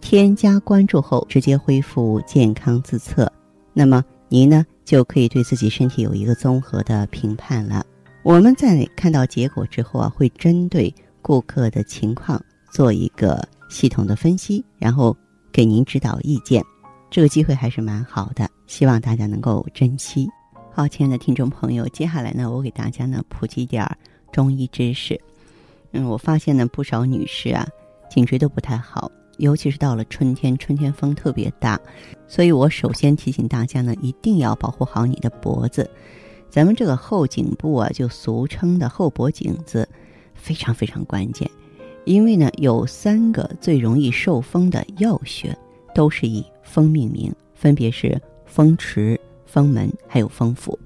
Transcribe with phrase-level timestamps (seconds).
[0.00, 3.30] 添加关注后，直接恢复健康自测，
[3.72, 7.84] 那么您呢就可以对自己身体有一个综合的评判了。
[8.22, 15.16] 我们在看到结果之后啊，会针对顾客的情况做一个系统的分析，然后
[15.52, 16.64] 给您指导意见。
[17.10, 20.28] 这个机会还是蛮好的，希望大家能够珍惜。
[20.72, 23.96] 好，亲爱的听众朋友，接下来呢，我给大家呢普及点儿
[24.32, 25.20] 中医知识。
[25.92, 27.66] 嗯，我发现呢不少女士啊，
[28.08, 29.10] 颈椎都不太好。
[29.40, 31.80] 尤其是到了春天，春天风特别大，
[32.28, 35.90] 所以我首先提醒大家呢，一定要保护好你的脖子。
[36.50, 39.88] 咱们这个后颈部啊，就俗称的后脖颈子，
[40.34, 41.50] 非常非常关键。
[42.04, 45.56] 因为呢，有三个最容易受风的要穴，
[45.94, 50.78] 都是以风命名，分别是风池、风门还有风府。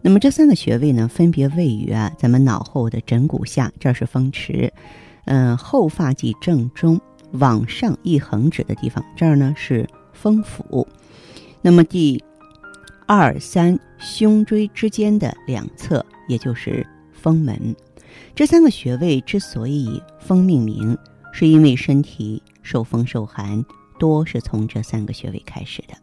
[0.00, 4.72] 那么这三个穴位呢，分别位于啊咱们脑后的枕骨下，这是风池，
[5.26, 7.00] 嗯，后发际正中。
[7.32, 10.86] 往上一横指的地方，这儿呢是风府。
[11.60, 12.22] 那么第
[13.06, 17.74] 二三胸椎之间的两侧，也就是风门。
[18.34, 20.96] 这三个穴位之所以以风命名，
[21.32, 23.64] 是因为身体受风受寒
[23.98, 25.94] 多是从这三个穴位开始的。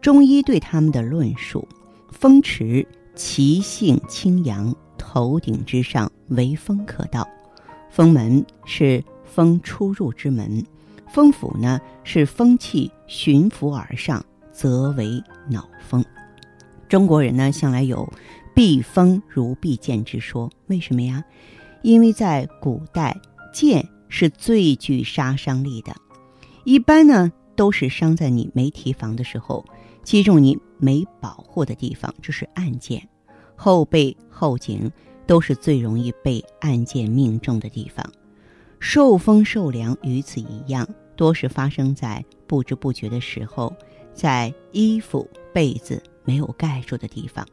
[0.00, 1.66] 中医对他们的论述：
[2.10, 7.22] 风池其性清扬，头顶之上为风可到；
[7.90, 9.02] 风门是。
[9.34, 10.62] 风出入之门，
[11.08, 16.04] 风府呢是风气循伏而上，则为脑风。
[16.86, 18.12] 中国人呢向来有
[18.54, 21.24] 避风如避箭之说，为什么呀？
[21.80, 23.18] 因为在古代，
[23.54, 25.96] 箭是最具杀伤力的，
[26.64, 29.64] 一般呢都是伤在你没提防的时候，
[30.02, 33.08] 击中你没保护的地方，这是暗箭。
[33.56, 34.90] 后背、后颈
[35.26, 38.04] 都是最容易被暗箭命中的地方。
[38.84, 40.84] 受风受凉与此一样，
[41.14, 43.72] 多是发生在不知不觉的时候，
[44.12, 47.46] 在衣服、被子没有盖住的地方。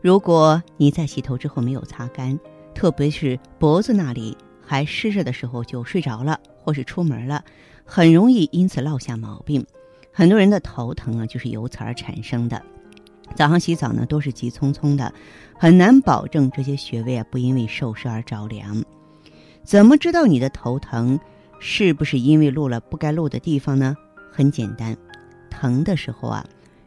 [0.00, 2.36] 如果你在洗头之后没有擦干，
[2.74, 7.44] 特别是脖子那里还湿着的时候就睡着了，或是出门了，
[7.84, 9.66] 很容易因此落下毛病。
[10.10, 12.60] 很多人的头疼啊，就是由此而产生的。
[13.34, 15.12] 早上洗澡呢，都是急匆匆的，
[15.58, 18.82] 很难保证这些穴位啊不因为受湿而着凉。
[19.68, 21.20] 怎么知道你的头疼
[21.60, 23.94] 是不是因为露了不该露的地方呢？
[24.32, 24.96] 很简单，
[25.50, 26.42] 疼的时候啊，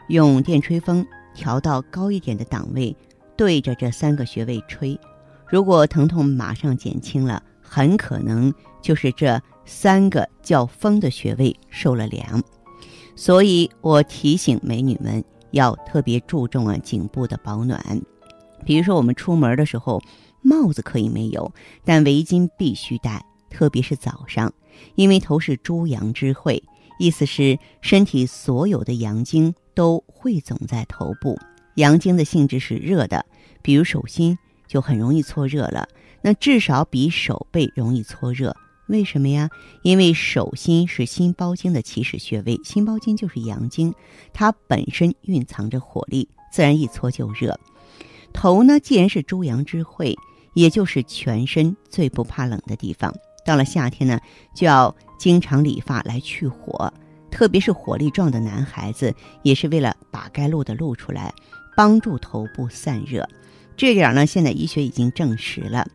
[0.07, 1.05] 用电吹风
[1.35, 2.97] 调到高一点的档位，
[3.37, 4.99] 对着这三个穴位吹。
[5.47, 12.41] 如果疼痛马上减轻了，很可能就是这三个叫风的穴位受了凉。
[13.15, 18.01] 所以我提醒美女们要特别注重啊颈部的保暖。
[18.65, 20.01] 比如说我们出门的时候。
[20.41, 21.53] 帽子可以没有，
[21.85, 24.51] 但围巾必须戴，特别是早上，
[24.95, 26.63] 因为头是诸阳之会，
[26.99, 31.37] 意思是身体所有的阳经都汇总在头部。
[31.75, 33.25] 阳经的性质是热的，
[33.61, 34.37] 比如手心
[34.67, 35.87] 就很容易搓热了，
[36.21, 38.55] 那至少比手背容易搓热。
[38.87, 39.49] 为什么呀？
[39.83, 43.93] 因为手心是心包经的起始穴位，心包经就是阳经，
[44.33, 47.57] 它本身蕴藏着火力，自然一搓就热。
[48.33, 50.17] 头呢，既然是诸阳之会。
[50.53, 53.13] 也就是全身最不怕冷的地方。
[53.45, 54.19] 到了夏天呢，
[54.55, 56.93] 就要经常理发来去火，
[57.31, 61.33] 特别是火力壮的男孩子，也是为了把该露的露出来，
[61.75, 63.27] 帮助头部散热。
[63.75, 65.87] 这点呢，现在医学已经证实了。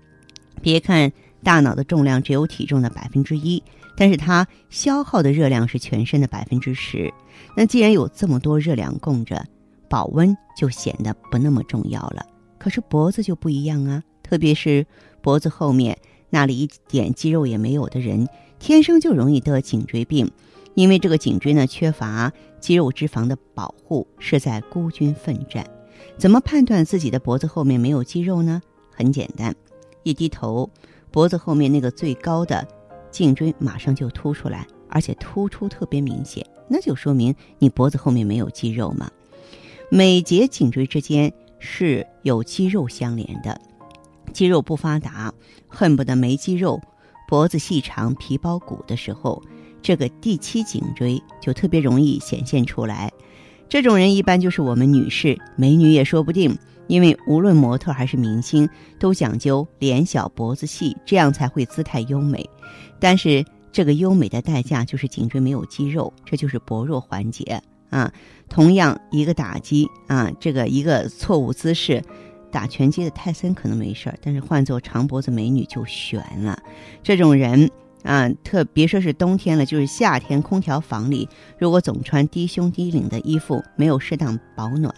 [0.61, 1.13] 别看
[1.45, 3.63] 大脑的重量只有体重的百分之一，
[3.97, 7.13] 但是它消耗的热量是全身的百分之十。
[7.57, 9.45] 那既然有这么多热量供着，
[9.89, 12.27] 保温就显得不那么重要了。
[12.59, 14.03] 可是脖子就不一样啊。
[14.29, 14.85] 特别是
[15.23, 15.97] 脖子后面
[16.31, 18.29] 那里一点肌肉也没有的人，
[18.59, 20.31] 天生就容易得颈椎病，
[20.75, 25.65] 因为这个颈椎呢缺乏肌肉脂肪的保护，是在孤军奋战。
[26.19, 28.61] 怎么判断自己的脖子后面没有肌肉呢？
[28.91, 29.55] 很简单，
[30.03, 30.69] 一低头，
[31.13, 32.67] 脖子后面那个最高的
[33.11, 39.09] 颈椎马上就凸出来，而且突出特别明显，那就说明你脖子后面没有肌肉嘛。
[39.89, 43.61] 每节颈椎之间是有肌肉相连的。
[44.33, 45.33] 肌肉不发达，
[45.69, 46.81] 恨不得没肌肉，
[47.29, 49.43] 脖子细长、皮包骨的时候，
[49.83, 53.13] 这个第七颈椎就特别容易显现出来。
[53.69, 56.57] 这种人一般就是我们女士、美女也说不定，
[56.87, 58.69] 因为无论模特还是明星，
[58.99, 62.49] 都讲究脸小脖子细，这样才会姿态优美。
[63.01, 68.13] 但是这个优美的代价就是颈椎没有肌肉，这就是薄弱环节啊。
[68.49, 72.01] 同样一个打击啊，这个一个错误姿势，
[72.57, 76.59] 打拳击的泰森可能没事儿，但是换做长脖子美女就悬了。
[77.03, 77.71] 这种人。
[78.03, 84.95] 啊，特别说是冬天了，就是夏天，空调房里如果总穿低胸低领的衣服，没有适当保暖，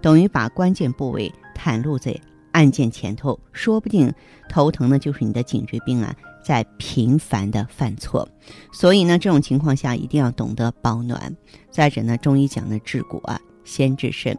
[0.00, 2.12] 等于把关键部位袒露在
[2.50, 4.12] 按键前头，说不定
[4.48, 6.12] 头疼的就是你的颈椎病啊，
[6.44, 8.28] 在频繁的犯错。
[8.72, 11.36] 所以呢，这种情况下一定要懂得保暖。
[11.70, 14.36] 再者呢，中医讲的治骨啊，先治肾。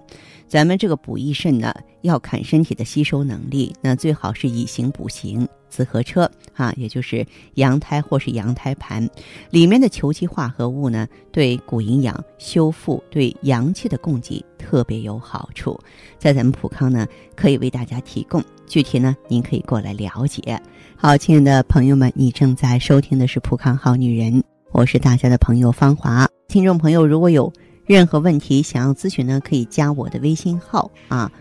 [0.49, 1.73] 咱们这个补益肾呢，
[2.03, 5.47] 要看身体的吸收能力，那最好是以形补形。
[5.69, 9.09] 紫河车啊，也就是羊胎或是羊胎盘，
[9.49, 15.79] 里面的球基化合物呢，对骨营养修复、对阳气的供给特别有好处。
[16.19, 18.43] 在咱们普康呢，可以为大家提供。
[18.67, 20.61] 具体呢，您可以过来了解。
[20.95, 26.27] 好，亲爱的朋友们，你正在收听的是普康好女人，我是大家的朋友芳华。
[26.47, 27.51] 听众朋友，如果有
[27.87, 31.31] 任何问题想要咨询呢，可以加我的微信号啊，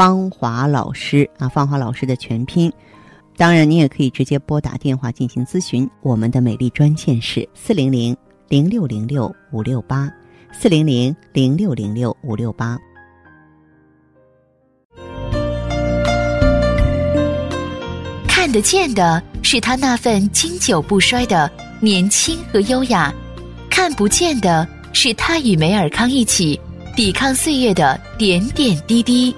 [0.00, 2.72] 芳华老师啊，芳华老师的全拼。
[3.36, 5.86] 当然，你也可以直接拨打电话进行咨询。
[6.00, 8.16] 我们的美丽专线是四零零
[8.48, 10.10] 零六零六五六八，
[10.58, 12.78] 四零零零六零六五六八。
[18.26, 23.12] 看得见的是他那份经久不衰的年轻和优雅，
[23.68, 26.58] 看不见的是他与美尔康一起
[26.96, 29.36] 抵抗岁月的点点滴滴。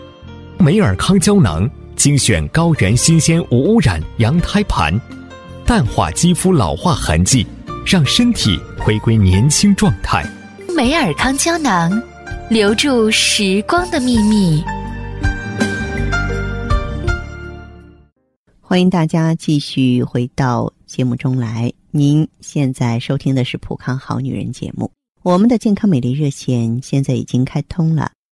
[0.62, 1.68] 美尔康胶囊。
[1.96, 4.98] 精选高原新鲜无污染羊胎盘，
[5.66, 7.46] 淡化肌肤老化痕迹，
[7.84, 10.24] 让身体回归年轻状态。
[10.74, 11.90] 美尔康胶囊，
[12.48, 14.62] 留住时光的秘密。
[18.60, 21.72] 欢迎大家继续回到节目中来。
[21.90, 24.90] 您现在收听的是《普康好女人》节目，
[25.22, 28.12] 我们的健康美丽热线现在已经开通了。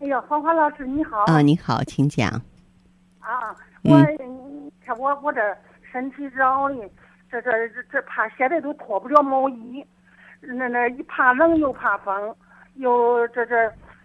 [0.00, 1.42] 哎呀，黄华老师你好啊！
[1.42, 2.26] 你好，请讲。
[3.18, 3.54] 啊，
[3.84, 3.98] 我
[4.82, 5.40] 看我我这
[5.92, 6.90] 身体热的，
[7.30, 9.84] 这这这这怕现在都脱不了毛衣，
[10.40, 12.34] 那那一怕冷又怕风，
[12.76, 13.54] 又这这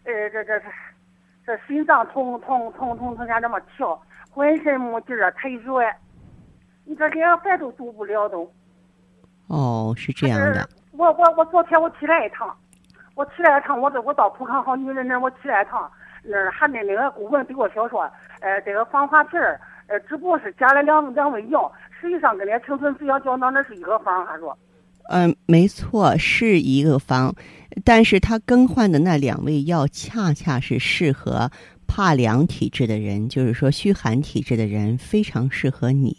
[0.03, 0.65] 呃这这这
[1.45, 3.97] 这心脏痛痛痛痛痛像这么跳，
[4.29, 5.95] 浑身没劲儿，腿软，
[6.83, 8.51] 你这连饭都做不了都。
[9.47, 10.67] 哦，是这样的。
[10.91, 12.53] 我我我昨天我起来一趟。
[13.15, 15.89] 我去了一趟，我这我到普康好女人那儿，我去了一趟，
[16.21, 18.01] 那儿还那那个顾问对我说说，
[18.41, 24.57] 呃，这个防滑片儿，呃，只不过是加了两两味药，实际上跟那青春滋养胶囊那是一个方，他说。
[25.09, 27.33] 嗯，没错，是一个方，
[27.85, 31.49] 但是他更换的那两味药恰恰是适合
[31.87, 36.17] 怕凉体质的人，就是说虚寒体质的人非常适合你。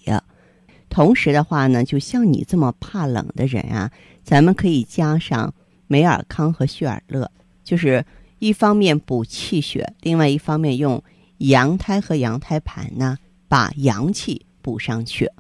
[0.88, 3.90] 同时的话呢，就像你这么怕冷的人啊，
[4.23, 5.52] 咱们可以加上。
[5.87, 7.31] 美尔康和血尔乐，
[7.62, 8.05] 就是
[8.38, 11.02] 一方面补气血，另外一方面用
[11.38, 13.16] 羊胎和羊胎盘呢，
[13.49, 15.31] 把阳气补上去。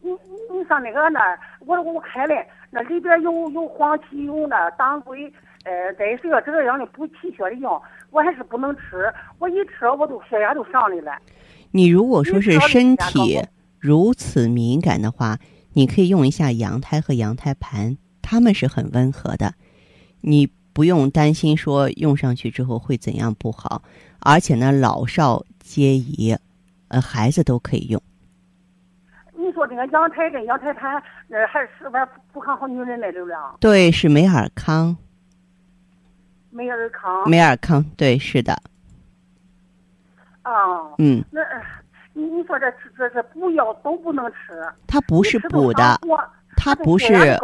[0.00, 2.34] 你你上那个那儿，我我开了，
[2.70, 5.32] 那里边有有黄芪，有那当归，
[5.64, 9.12] 呃，再是个这样的补气血的药，我还是不能吃。
[9.38, 11.18] 我一吃，我都血压都上来了。
[11.72, 13.40] 你如果说是身体
[13.78, 15.38] 如此敏感的话，
[15.74, 17.96] 你可以用一下羊胎和羊胎盘。
[18.30, 19.52] 他们是很温和的，
[20.20, 23.82] 你不用担心说用上去之后会怎样不好，
[24.20, 26.38] 而且呢，老少皆宜，
[26.86, 28.00] 呃，孩子都可以用。
[29.34, 30.94] 你说这个羊胎跟羊胎盘，
[31.30, 33.56] 呃，还是玩不康好女人的流量？
[33.58, 34.96] 对，是美尔康。
[36.50, 37.28] 美尔康。
[37.28, 38.52] 美尔康，对，是的。
[40.42, 40.94] 啊。
[40.98, 41.24] 嗯。
[41.32, 41.40] 那，
[42.12, 44.64] 你你说这这这补药都不能吃？
[44.86, 46.00] 它不是补的，
[46.56, 47.36] 它不是。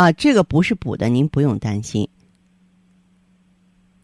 [0.00, 2.08] 啊，这个不是补的，您不用担心。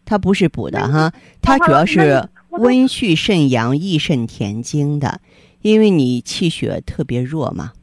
[0.05, 1.11] 它不是补的哈，
[1.41, 5.19] 它主要是温煦肾阳、益肾填精的，
[5.63, 7.73] 因为你气血特别弱嘛。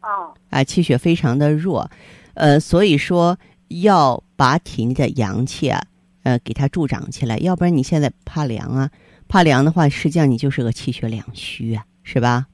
[0.00, 0.32] 啊。
[0.48, 1.90] 啊，气血非常的弱，
[2.32, 5.84] 呃，所以说要把体内的阳气啊，
[6.22, 8.90] 呃，给它助长起来，要不然你现在怕凉啊，
[9.28, 12.46] 怕凉的话，实际上你就是个气血两虚啊，是吧？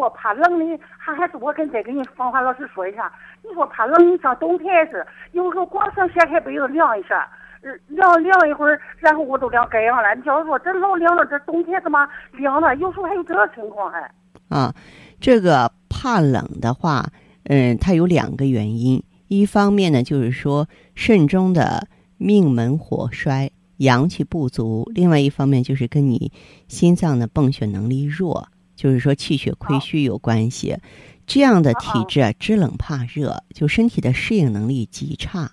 [0.00, 7.28] 我怕冷的，还还是我跟再给你芳华老师说一下，你说怕冷，你像冬天也是，有时候光想掀开被子凉一下，
[7.62, 10.14] 呃凉凉一会儿，然后我都凉盖上了。
[10.14, 12.74] 你要是说这老凉了，这冬天怎么凉了？
[12.76, 14.10] 有时候还有这情况还。
[14.48, 14.74] 啊，
[15.20, 17.04] 这个怕冷的话，
[17.44, 19.02] 嗯，它有两个原因。
[19.28, 20.66] 一方面呢，就是说
[20.96, 26.32] 肾中的命门火衰，阳气不足；另外一方面就是跟你
[26.66, 28.48] 心脏的泵血能力弱，
[28.80, 30.78] 就是说气血亏虚有关系。
[31.26, 35.50] 这样的体质啊，知冷怕热，就身体的适应能力极差。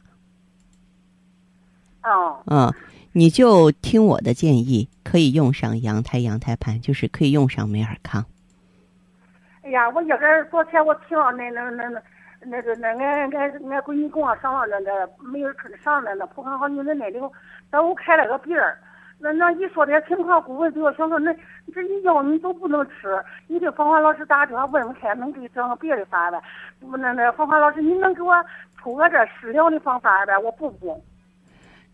[2.04, 2.42] 哦。
[2.46, 2.74] 嗯，
[3.12, 8.26] 你就听我的建议，可以用上羊胎羊胎盘，就是可以用上美尔康。
[9.64, 12.02] 哎呀，我一个昨天我听了那那那那
[12.46, 15.50] 那个那俺俺俺闺女跟我上了那个没有
[15.84, 17.30] 上了那普康好女人那里头，
[17.70, 18.80] 都开了个病儿。
[19.20, 21.34] 那那一说这情况，顾问对我想说，那
[21.74, 26.42] 这你药你都不能吃，你给芳华老师打电话问问看，能给整个别的法呗？
[26.80, 28.34] 那那芳华老师，你能给我
[28.78, 30.38] 出个这食疗的方法呗？
[30.38, 31.04] 我补补。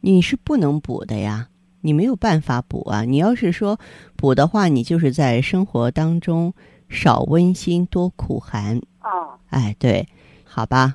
[0.01, 1.47] 你是不能补的呀，
[1.81, 3.03] 你没有办法补啊。
[3.03, 3.79] 你要是说
[4.17, 6.53] 补的话，你就是在生活当中。
[6.89, 8.77] 少温馨，多苦寒。
[9.01, 10.07] 哦，哎，对，
[10.45, 10.93] 好吧。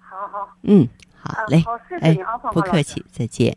[0.00, 0.48] 好好。
[0.62, 1.60] 嗯，好嘞。
[1.60, 3.56] 好，谢谢你啊，不客气，再见。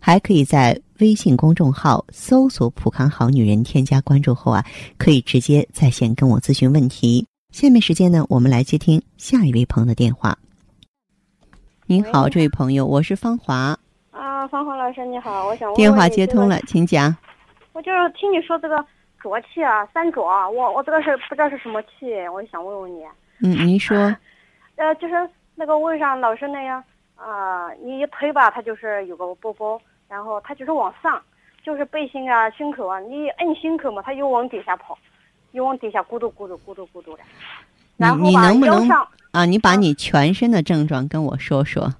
[0.00, 4.64] 还可以在微信公众号搜索“普康好女人”，添加关注后啊，
[4.96, 7.26] 可以直接在线跟我咨询问题。
[7.50, 10.36] 下面时间呢，我们来接听下一位朋友的电话。
[11.86, 13.76] 您好，这位朋友，我是芳华。
[14.10, 17.14] 啊，芳华老师你好，我想电话接通了，请讲。
[17.72, 18.84] 我就是听你说这个
[19.18, 23.02] 浊气啊，三浊，我我这个是不知道是什么气，我就想问问你。
[23.42, 23.96] 嗯，您说。
[24.76, 25.14] 呃，就是
[25.54, 26.82] 那个胃上老是那样
[27.18, 31.20] 啊，你一推吧，它就是有个包包，然后它就是往上，
[31.64, 34.96] 就是背心啊、胸口啊，你摁胸口嘛，它又往底下跑，
[35.50, 37.22] 又往底下咕嘟咕嘟咕嘟咕嘟的。
[37.96, 41.92] 然后吧，腰上啊，你把你全身的症状跟我说说。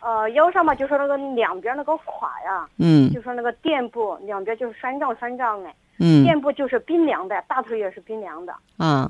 [0.00, 8.54] 呃，腰上嘛，就是那个两边那个胯呀，嗯，就说那个垫部两边就是酸胀酸胀的，嗯，垫部就是冰凉的，大腿也是冰凉的。
[8.78, 9.06] 啊，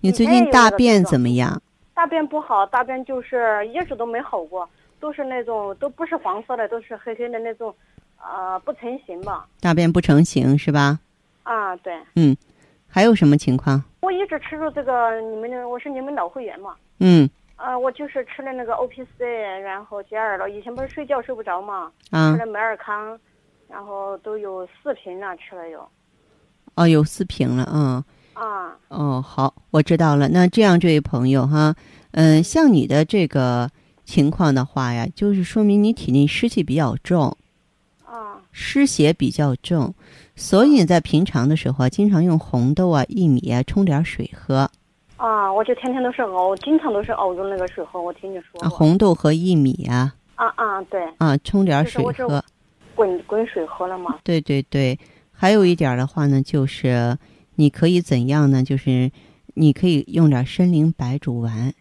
[0.00, 1.62] 你最近大便怎么样？
[1.94, 4.68] 大便不好，大便就是一直都没好过，
[4.98, 7.74] 都是那种都不是黄色的，都是黑黑的那种，
[8.20, 9.46] 呃，不成形吧。
[9.60, 10.98] 大便不成形是吧？
[11.42, 11.94] 啊，对。
[12.16, 12.36] 嗯，
[12.88, 13.82] 还有什么情况？
[14.00, 16.74] 我一直吃着这个你们的，我是你们老会员嘛。
[17.00, 17.28] 嗯。
[17.56, 19.24] 呃，我就是吃了那个 O P C，
[19.60, 20.50] 然后解耳了。
[20.50, 23.16] 以前不是睡觉睡不着嘛，吃了美尔康，
[23.68, 25.88] 然后都有四瓶了，吃了有。
[26.74, 28.02] 哦，有四瓶了，嗯。
[28.34, 28.76] 啊。
[28.88, 30.28] 哦，好，我知道了。
[30.28, 31.74] 那这样，这位朋友哈，
[32.12, 33.70] 嗯，像你的这个
[34.04, 37.36] 情况的话呀，就是说明你体内湿气比较重。
[38.04, 38.40] 啊。
[38.50, 39.94] 湿邪比较重，
[40.36, 44.70] 所以你在平常的时候啊，经常用红豆啊、薏米啊冲点水喝。
[45.16, 48.02] 啊，我就天天都是熬，经常都是熬用那个水喝。
[48.02, 50.12] 我听你说，啊，红豆和薏米啊。
[50.34, 51.00] 啊啊，对。
[51.18, 52.44] 啊，冲点水喝。
[52.94, 54.18] 滚滚水喝了吗？
[54.22, 54.98] 对对对，
[55.30, 57.16] 还有一点的话呢，就是
[57.56, 58.62] 你可以怎样呢？
[58.62, 59.10] 就是
[59.54, 61.72] 你可以用点参苓白术丸。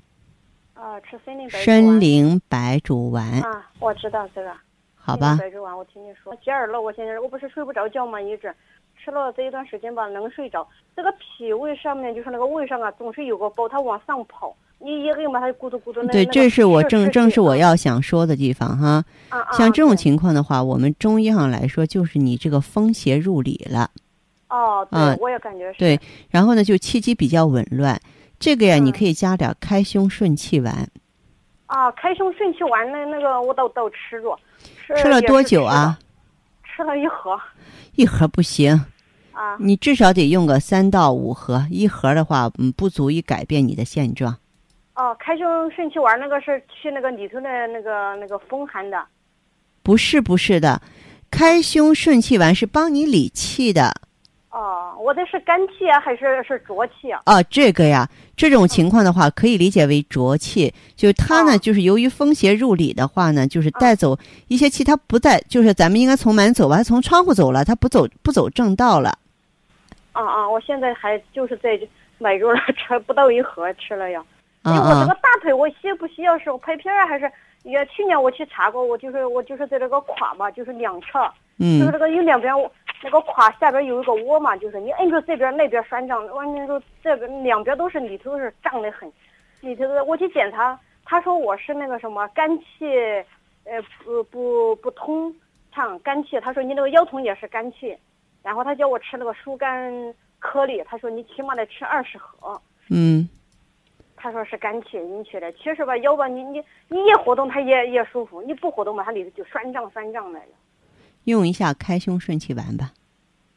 [0.73, 1.65] 啊，吃参苓白术。
[1.65, 3.41] 参苓白术丸。
[3.41, 4.51] 啊，我知道这个。
[4.95, 5.37] 好吧。
[5.39, 6.81] 白术丸，我听你说，解耳了。
[6.81, 8.21] 我现在我不是睡不着觉吗？
[8.21, 8.53] 一直。
[9.03, 10.67] 吃了这一段时间吧，能睡着。
[10.95, 14.55] 这个脾胃上面就是那个胃上啊，总是有个包，它往上跑。
[14.77, 16.05] 你一摁嘛，它就咕嘟咕嘟。
[16.07, 19.03] 对，这是我正正是我要想说的地方哈。
[19.53, 23.89] 像这种情况的话，我们中医上来说，就是你这个风邪入里了。
[24.51, 25.79] 哦，对，我也感觉是。
[25.79, 27.97] 对，然后呢，就气机比较紊乱。
[28.37, 30.87] 这个呀，你可以加点开胸顺气丸。
[31.67, 34.37] 啊，开胸顺气丸那那个我都都吃着，
[34.85, 35.75] 吃吃了多久啊？
[35.75, 35.99] 啊？
[36.63, 37.39] 吃了一盒
[37.95, 38.73] 一盒不行，
[39.31, 44.35] 啊你至少得用个三到五盒，一盒的话，嗯，不足以改变你的现状。
[44.95, 49.01] 哦，开胸顺气丸那个是去那个里头的那个那个风寒的
[49.81, 50.81] 不是不是的，
[51.29, 53.93] 开胸顺气丸是帮你理气的。
[54.51, 57.21] 哦，我的是肝气啊还是是浊气啊？
[57.23, 64.17] 啊，这个呀，这种情况的话，可以理解为浊气，就是它呢，哦就是由于风邪入里的话呢，就是带走
[64.49, 69.17] 一些气，它不在，就是咱们应该从门走吧，它从窗户走了，它不走不走正道了。
[70.11, 71.79] 啊啊，我现在还就是在
[72.17, 74.21] 买着了，吃不到一盒吃了呀。
[74.65, 77.07] 因啊啊为我这个，大腿我需不需要是拍片儿啊？
[77.07, 77.31] 还是
[77.63, 81.19] 也去年我去查过，我就是我就是在这个胯嘛，就是两侧，
[81.57, 82.69] 就是嗯这个有两边我
[83.03, 89.11] 那个胯下边有一个窝嘛，就是你摁住这边那边酸胀，完了说这边两边都是里头是胀得很，
[89.61, 92.85] 里头的我去检查，他说我是那个什么肝气，
[93.63, 95.33] 呃不不不通
[95.71, 97.97] 畅肝气，他说你那个腰痛也是肝气，
[98.43, 102.61] 然后他叫我吃那个疏肝颗粒，他说你起码得吃二十盒。
[102.89, 103.27] 嗯，
[104.15, 110.45] 他说是肝气引起的，其实吧，腰吧，你你你一活动它也也舒服，你不活动吧，它里头就酸胀酸胀的了。
[111.25, 112.91] 用一下开胸顺气丸吧。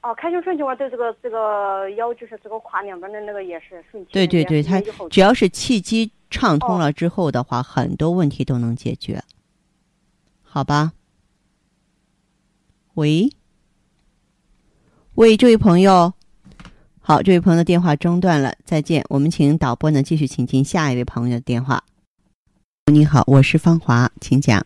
[0.03, 4.13] 哦，开胸顺气丸对这个这个腰就是这个胯两边的那个也是顺气。
[4.13, 9.23] 对对对，它只要是气机畅通哦了之后的话，很多问题都能解决。
[10.43, 10.93] 好吧。
[12.95, 13.29] 喂，
[15.15, 16.13] 喂，这位朋友，
[17.01, 19.05] 好，这位朋友的电话中断了，再见。
[19.09, 21.83] 我们请导播呢继续请进下一位朋友的电话。
[22.93, 24.65] 你好，我是芳华，请讲。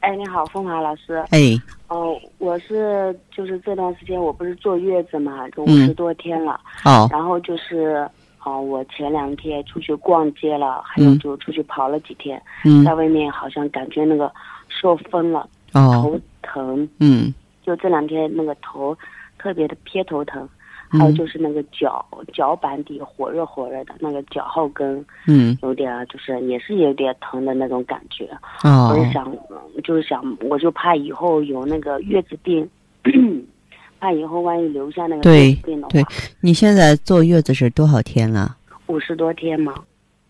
[0.00, 1.16] 哎，你好，凤华老师。
[1.30, 2.18] 哎，哦，
[2.56, 5.84] 我是就是这段时间我不是坐月子嘛，就五嗯。
[5.86, 6.58] 十多天了。
[6.86, 8.08] 哦，然后就是，
[8.42, 11.18] 哦，我前两天出去逛街了，还有嗯。
[11.18, 12.82] 就出去跑了几天，嗯。
[12.82, 14.32] 在，外面好像感觉那个
[14.70, 17.34] 受风了，哦，头疼，嗯。
[17.62, 18.96] 就这两天那个头
[19.38, 20.48] 特别的偏头疼，
[20.88, 28.28] 还有嗯就是那个脚脚板底火热火热的，那个脚后跟嗯，有点就是也是有点疼的那种感觉。
[28.62, 32.68] 哦我，是想，嗯就是想，我就怕以后有那个月子病，
[33.98, 36.06] 怕以后万一留下那个对月子病的对对，
[36.40, 38.56] 你现在坐月子是多少天了？
[38.86, 39.74] 五十多天嘛，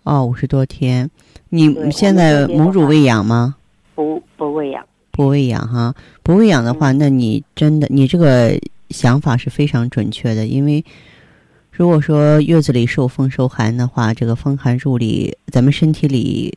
[0.04, 1.10] 哦，五十多天。
[1.48, 3.54] 你现在母乳喂养吗？
[3.94, 4.84] 不不喂养。
[5.12, 8.50] 不喂养哈，不喂养的话，嗯那你真的你这个
[8.90, 10.84] 想法是非常准确的，因为
[11.70, 16.56] 如果说月子里受风受寒的话，这个风寒入里，咱们身体里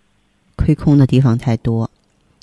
[0.55, 1.89] 亏空的地方太多，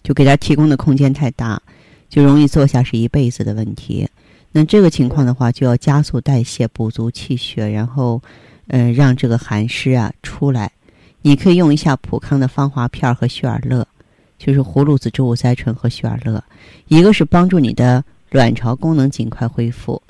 [0.02, 1.60] 就给它提供的空间太大，
[2.08, 4.08] 就容易坐下是一辈子的问题。
[4.52, 8.20] 那这个情况的话，就要加速代谢，补足气血，然后，
[8.68, 10.70] 呃，让这个寒湿啊出来。
[11.22, 13.86] 你可以用一下普康的芳华片和血尔乐。
[14.38, 16.44] 就是葫芦籽植物甾醇和血尔乐，
[16.88, 20.02] 一个是帮助你的卵巢功能尽快恢复，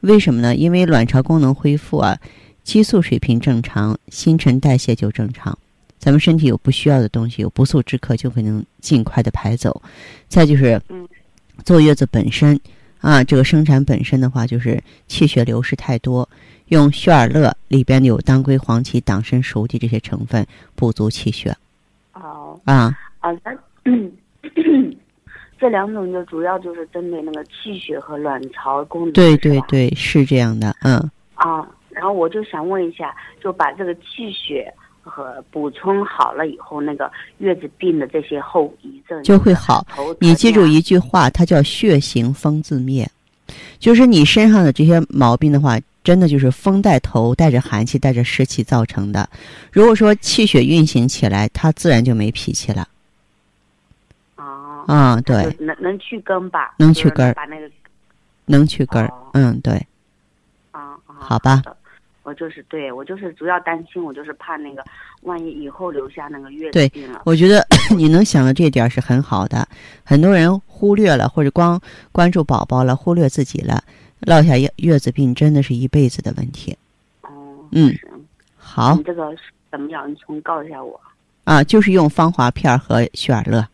[0.00, 0.54] 为什么呢？
[0.54, 2.18] 因为卵巢功能恢复啊，
[2.62, 5.56] 激素水平正常，新陈代谢就正常，
[5.98, 9.82] 咱们身体有不需要的东西，有不速之客就会能尽快的排走。
[10.28, 11.08] 再就是嗯，
[11.64, 12.58] 坐月子本身
[13.00, 16.28] 啊，这个生产本身的话，就是气血流失太多，
[16.68, 21.56] 用血尔乐里边有当归、黄芪、党参、熟地这些成分补足气血
[22.12, 22.96] 哦啊。
[23.20, 23.56] 啊，那
[25.62, 29.12] 这两种就主要就是针对那个气血和卵巢功能。
[29.12, 30.98] 对对对，是这样的，嗯，
[31.34, 39.86] 啊，然后我就想问一下，就把这个气血和补充好了以后，那个月子病的这些后遗症就会好。
[40.18, 43.08] 你记住一句话，它叫“血行风自灭”，
[43.78, 49.28] 就是你身上的这些毛病的话，真的就是风带头，带着寒气，带着湿气造成的。
[49.70, 52.88] 如果说气血运行起来，它自然就没脾气了
[54.86, 55.20] 啊啊。
[55.20, 56.74] 对，能能去根吧？
[56.78, 57.70] 能去根儿把那个
[58.46, 59.30] 能去根儿哦。
[59.34, 59.74] 嗯，对，
[60.70, 61.62] 啊啊，好吧。
[62.24, 64.84] 我就是对我就是主要担心，我就是怕那个
[65.22, 67.22] 万一以后留下那个月对子病了。
[67.24, 67.66] 我觉得
[67.96, 69.66] 你能想到这点是很好的。
[70.04, 71.80] 很多人忽略了，或者光
[72.12, 73.82] 关注宝宝了，忽略自己了，
[74.20, 76.78] 落下月月子病真的是一辈子的问题。
[77.22, 77.28] 哦，
[77.72, 77.92] 嗯
[78.56, 79.34] 好你这个
[79.68, 80.08] 怎么样？
[80.08, 81.00] 你重告一下我。
[81.42, 83.66] 啊，就是用芳华片和雪尔乐。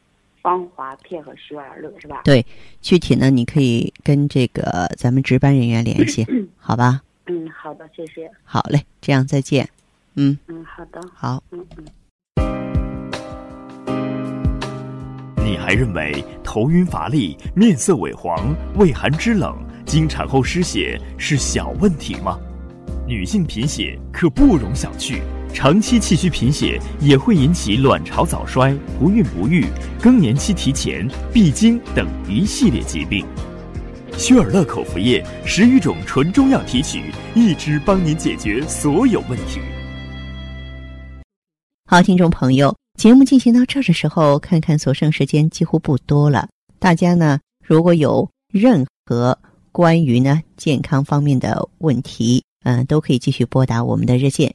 [0.43, 2.23] 芳华片和雪尔乐是吧？
[2.25, 2.45] 对，
[2.81, 6.27] 具体呢，你可以跟这个咱们值班人员联系，
[6.59, 7.03] 好吧？
[7.27, 8.31] 嗯，好的，谢谢。
[8.45, 9.69] 好嘞，这样再见。
[10.15, 11.43] 嗯，嗯，好的，好。
[11.51, 11.85] 嗯嗯。
[15.45, 22.39] 你还认为头晕乏力、面色萎黄、畏寒肢冷、经产后失血是小问题吗？
[23.07, 25.21] 女性贫血可不容小觑，
[25.53, 29.67] 长期气虚贫血也会引起卵巢早衰、不孕不育、
[30.01, 33.27] 更年期提前、闭经等一系列疾病。
[34.17, 39.61] 薛尔乐口服液十余种纯中药提取，一支帮您解决所有问题。
[41.87, 46.49] 好，听众朋友，节目进行到这儿的时候，看看所剩时间几乎不多了。
[46.79, 49.39] 大家呢，如果有任何
[49.73, 54.55] 关于呢健康方面的问题，嗯，都可以继续拨打我们的热线